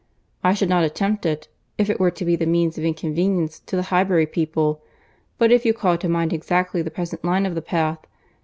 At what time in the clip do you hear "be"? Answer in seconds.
2.25-2.35